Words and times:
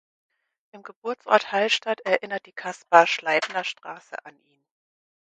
Im 0.71 0.81
Geburtsort 0.81 1.51
Hallstadt 1.51 2.01
erinnert 2.07 2.47
die 2.47 2.53
"Kaspar-Schleibner-Straße" 2.53 4.25
an 4.25 4.35
ihn. 4.45 4.65